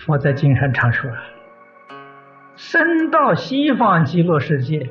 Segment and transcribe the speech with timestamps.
[0.00, 1.10] 佛在经上常说
[2.56, 4.90] ：“生到西方极乐世界，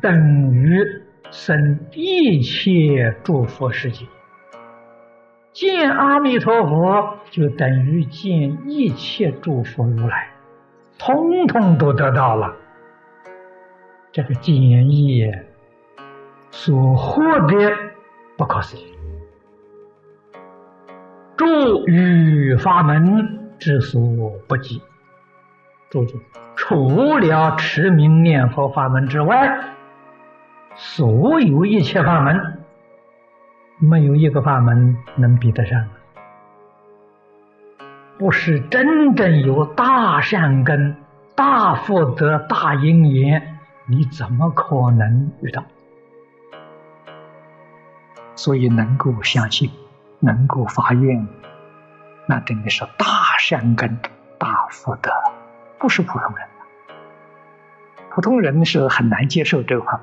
[0.00, 0.84] 等于
[1.30, 4.06] 生一切诸佛世界；
[5.52, 10.30] 见阿弥陀佛，就等于见一切诸佛如来，
[10.96, 12.54] 通通都得到了。
[14.12, 14.54] 这个简
[14.90, 15.24] 易
[16.50, 17.72] 所获的
[18.36, 18.84] 不可思议。
[21.36, 24.00] 诸语法门之所
[24.48, 24.82] 不及。
[25.90, 26.20] 注意，
[26.56, 29.60] 除了持名念佛法门之外，
[30.74, 32.64] 所有一切法门，
[33.78, 35.84] 没有一个法门能比得上。
[38.18, 40.96] 不是真正有大善根、
[41.34, 45.64] 大福德、大因缘，你怎么可能遇到？
[48.34, 49.70] 所以能够相信，
[50.18, 51.26] 能够发愿，
[52.30, 53.06] 那真的是大
[53.40, 53.98] 善根、
[54.38, 55.10] 大福德。
[55.80, 56.46] 不是普通人，
[58.10, 60.00] 普通人是很难接受这个法。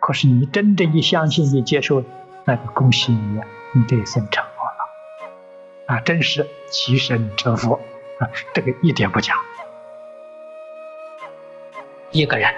[0.00, 2.02] 可是你真正一相信、一接受，
[2.46, 3.42] 那个恭喜你，
[3.74, 7.74] 你这一生成佛了，啊，真是其身成佛
[8.18, 8.30] 啊！
[8.54, 9.34] 这个一点不假。
[12.10, 12.50] 一个人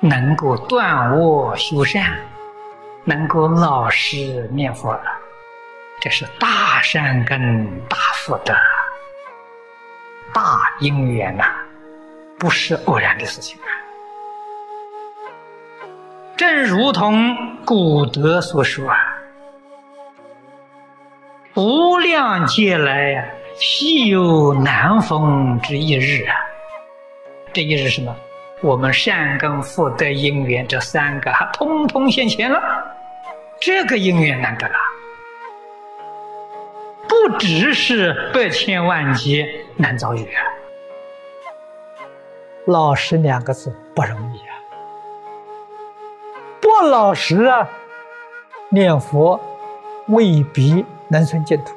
[0.00, 2.18] 能够断恶修善，
[3.04, 5.02] 能够老实念佛了，
[6.00, 8.54] 这是大善根、大福德。
[10.32, 11.44] 大因缘呐，
[12.38, 13.68] 不是偶然的事情啊！
[16.36, 18.96] 正如同古德所说啊
[21.54, 26.34] ：“无量劫来，稀有难逢之一日啊！”
[27.52, 28.16] 这一日什么？
[28.62, 32.62] 我们善根福德因缘这三个，通通现前了，
[33.60, 34.74] 这个因缘难得了。
[37.28, 40.40] 不只是百千万劫难遭遇啊！
[42.66, 44.56] 老实两个字不容易啊！
[46.60, 47.68] 不老实啊，
[48.70, 49.38] 念佛
[50.08, 51.74] 未必能生净土；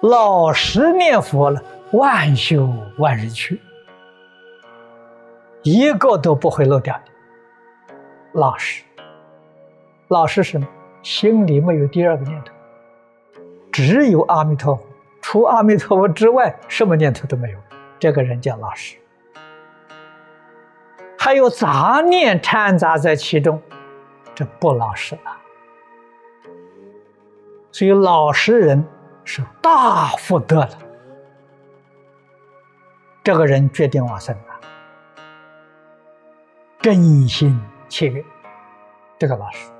[0.00, 1.60] 老实念佛了，
[1.92, 3.60] 万修万人去，
[5.62, 7.02] 一个都不会漏掉的。
[8.32, 8.84] 老实，
[10.06, 10.68] 老实什么？
[11.02, 12.52] 心里没有第二个念头。
[13.72, 14.86] 只有阿弥陀佛，
[15.22, 17.58] 除阿弥陀佛之外，什么念头都没有。
[17.98, 18.98] 这个人叫老实。
[21.18, 23.62] 还有杂念掺杂在其中，
[24.34, 25.36] 这不老实了。
[27.70, 28.84] 所以老实人
[29.24, 30.76] 是大福德的。
[33.24, 34.60] 这个人决定往生了，
[36.80, 37.58] 真心
[37.88, 38.24] 切愿，
[39.16, 39.70] 这个老实，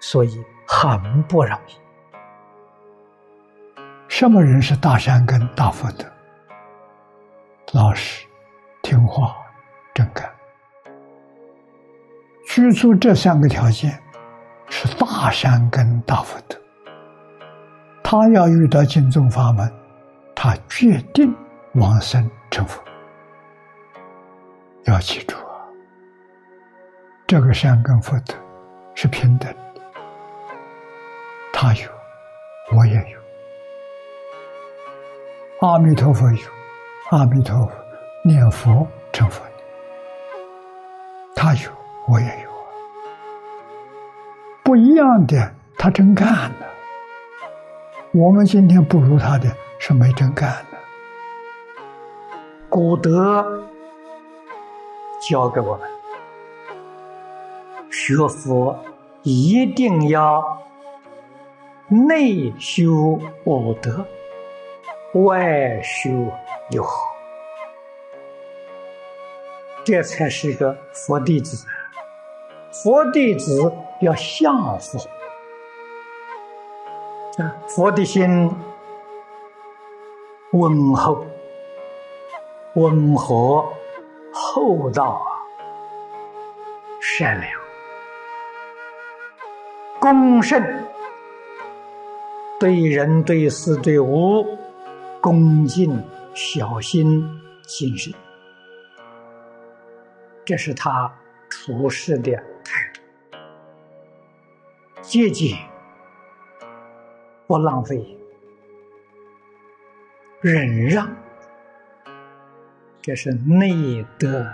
[0.00, 1.85] 所以很不容易。
[4.18, 6.06] 什么人是大善根、大福德？
[7.74, 8.26] 老实、
[8.80, 9.36] 听话、
[9.92, 10.26] 正干，
[12.46, 13.92] 居住这三个条件
[14.70, 16.58] 是大善根、大福德。
[18.02, 19.70] 他要遇到净宗法门，
[20.34, 21.36] 他决定
[21.74, 22.82] 往生成佛。
[24.84, 25.68] 要记住啊，
[27.26, 28.34] 这个善根福德
[28.94, 29.82] 是平等的，
[31.52, 31.90] 他有，
[32.74, 33.15] 我也有。
[35.60, 36.38] 阿弥陀佛有，
[37.10, 37.72] 阿弥陀佛
[38.22, 39.50] 念佛成佛的，
[41.34, 41.70] 他有，
[42.06, 42.68] 我也有啊。
[44.62, 46.66] 不一样的，他真干了。
[48.12, 50.76] 我们今天不如他的是没真干的。
[52.68, 53.66] 古德
[55.26, 55.88] 教给我们，
[57.90, 58.78] 学佛
[59.22, 60.44] 一定要
[61.88, 64.04] 内修五德。
[65.24, 66.10] 外修
[66.70, 66.84] 有，
[69.82, 71.66] 这才是个佛弟子。
[72.70, 74.98] 佛弟子要向佛，
[77.42, 78.54] 啊，佛的心
[80.52, 81.24] 温厚、
[82.74, 83.66] 温和、
[84.32, 85.28] 厚道啊，
[87.00, 87.50] 善良、
[89.98, 90.84] 恭慎，
[92.60, 94.44] 对人、对事、对物。
[95.26, 96.00] 恭敬、
[96.34, 97.28] 小心、
[97.62, 98.14] 谨慎，
[100.44, 101.12] 这是他
[101.48, 102.32] 处事的
[102.62, 103.00] 态度。
[105.02, 105.58] 节俭，
[107.48, 108.16] 不浪费，
[110.40, 111.08] 忍让，
[113.02, 114.46] 这是内德。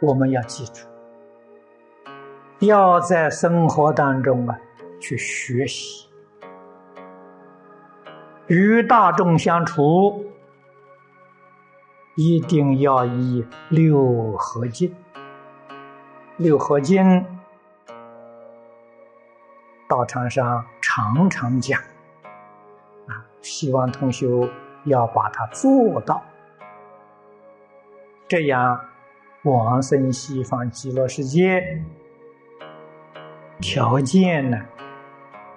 [0.00, 0.86] 我们要记住，
[2.60, 4.56] 要在生活当中啊
[5.00, 6.05] 去学习。
[8.48, 10.24] 与大众相处，
[12.14, 14.94] 一定要以六合敬。
[16.36, 17.24] 六合敬，
[19.88, 21.80] 道场上常常讲，
[23.08, 24.28] 啊，希望同学
[24.84, 26.22] 要把它做到，
[28.28, 28.78] 这样
[29.42, 31.82] 往生西方极乐世界
[33.60, 34.60] 条件呢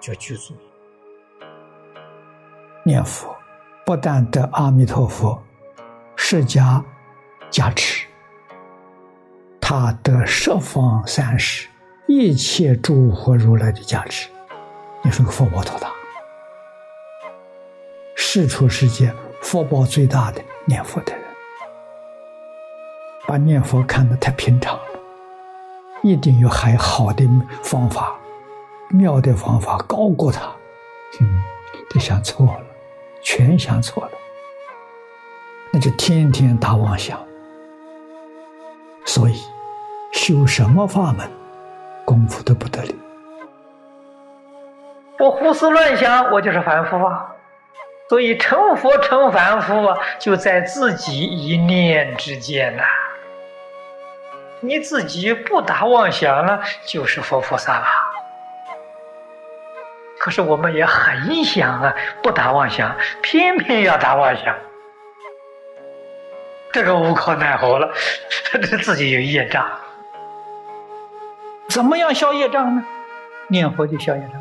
[0.00, 0.54] 就具足。
[2.82, 3.34] 念佛
[3.84, 5.42] 不但得阿弥陀佛
[6.16, 6.82] 释迦
[7.50, 8.06] 加持。
[9.60, 11.68] 他得十方三世
[12.08, 14.28] 一切诸佛如来的加持，
[15.04, 15.88] 你说个福报多大？
[18.16, 21.22] 世出世界福报最大的念佛的人，
[23.26, 25.00] 把念佛看得太平常了，
[26.02, 27.24] 一定有还好的
[27.62, 28.18] 方法，
[28.90, 30.46] 妙的方法高过他，
[31.20, 31.42] 嗯，
[31.90, 32.64] 都想错了，
[33.22, 34.10] 全想错了，
[35.72, 37.18] 那就天天打妄想，
[39.04, 39.40] 所以。
[40.12, 41.30] 修什么法门，
[42.04, 42.92] 功夫都不得了。
[45.20, 47.32] 我胡思乱想，我就是凡夫啊。
[48.08, 52.82] 所以成佛成凡夫啊，就在自己一念之间呐。
[54.58, 57.86] 你自己不打妄想了，就是佛菩萨了。
[60.20, 64.54] 可是我们也很想啊，不打妄想，偏偏要打妄想，
[66.72, 67.90] 这个无可奈何了，
[68.52, 69.66] 这 自己有业障。
[71.70, 72.84] 怎么样消业障呢？
[73.48, 74.32] 念佛就消业障。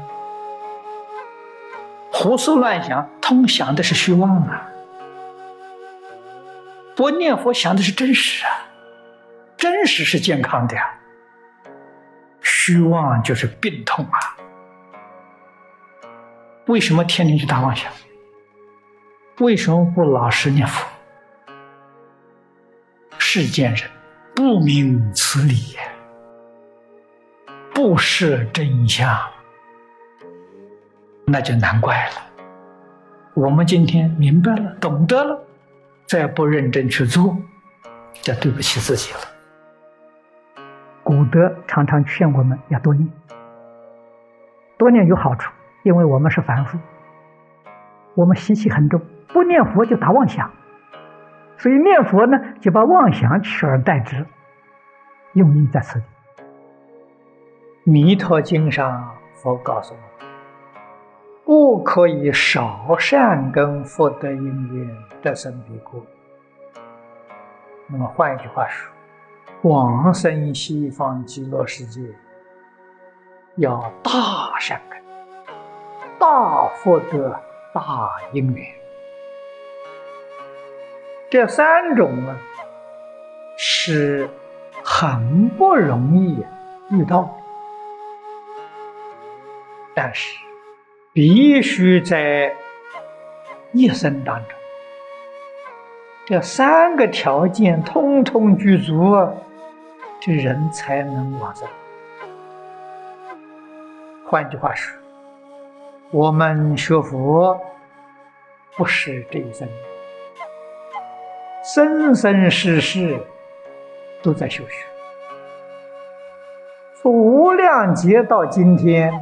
[2.11, 4.67] 胡思乱想，通想的是虚妄啊；
[6.93, 8.51] 不念佛想的是真实啊，
[9.55, 10.93] 真实是健康的呀。
[12.41, 14.35] 虚妄就是病痛啊。
[16.69, 17.91] 为什么天天去打妄想？
[19.39, 20.87] 为什么不老实念佛？
[23.17, 23.89] 世间人
[24.35, 25.55] 不明此理。
[27.73, 29.17] 不识真相，
[31.25, 32.11] 那就难怪了。
[33.33, 35.41] 我们今天明白了、懂得了，
[36.05, 37.35] 再不认真去做，
[38.21, 39.19] 就对不起自己了。
[41.03, 43.09] 古德常常劝我们要多念，
[44.77, 45.51] 多念有好处，
[45.83, 46.77] 因为我们是凡夫，
[48.15, 50.51] 我们习气很重，不念佛就打妄想，
[51.57, 54.25] 所以念佛呢，就把妄想取而代之，
[55.33, 56.05] 用意在此地。
[57.91, 60.31] 《弥陀经》上，佛告诉我们：
[61.45, 66.05] 不可以少善根福德因缘得生彼国。
[67.87, 68.91] 那么换一句话说，
[69.63, 72.01] 往生西方极乐世界
[73.55, 74.79] 要大善、
[76.19, 77.39] 大福德、
[77.73, 78.67] 大因缘，
[81.29, 82.35] 这三种啊
[83.57, 84.29] 是
[84.83, 86.45] 很不容易
[86.91, 87.29] 遇到的。
[89.95, 90.37] 但是，
[91.13, 92.53] 必须在
[93.71, 94.57] 一生当中，
[96.25, 99.15] 这三个条件通通具足，
[100.19, 101.65] 这人才能往生。
[104.25, 104.98] 换句话说，
[106.11, 107.61] 我们学佛
[108.75, 109.67] 不是这一生，
[111.63, 113.19] 生生世世
[114.23, 114.85] 都在修学，
[116.99, 119.13] 从无量劫到今天。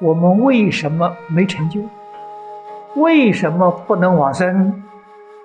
[0.00, 1.82] 我们为什么没成就？
[2.96, 4.82] 为什么不能往生？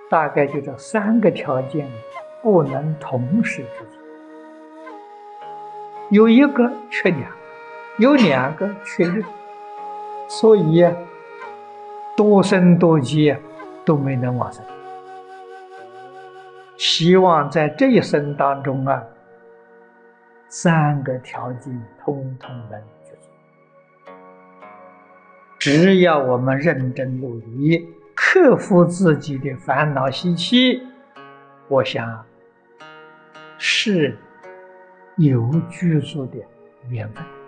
[0.10, 1.86] 大概就这三个条件
[2.42, 3.98] 不能同时具足，
[6.10, 7.30] 有一个缺两，
[7.98, 9.24] 有两个缺一，
[10.30, 10.86] 所以
[12.16, 13.38] 多生多劫
[13.84, 14.64] 都没能往生。
[16.78, 19.04] 希望在这一生当中啊，
[20.48, 22.82] 三个条件通通能。
[25.58, 30.82] 只要我们认真努力，克服自己的烦恼习气，
[31.68, 32.24] 我想
[33.58, 34.18] 是
[35.18, 36.38] 有居住的
[36.88, 37.39] 缘分。